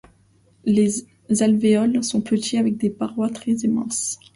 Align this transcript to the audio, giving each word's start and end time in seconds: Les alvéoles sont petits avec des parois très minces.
Les 0.65 1.05
alvéoles 1.41 2.03
sont 2.03 2.21
petits 2.21 2.57
avec 2.57 2.75
des 2.77 2.89
parois 2.89 3.29
très 3.29 3.53
minces. 3.67 4.17